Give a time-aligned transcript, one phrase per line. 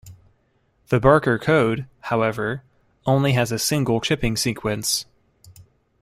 [0.89, 2.63] The Barker code, however,
[3.05, 5.05] only has a single chipping sequence.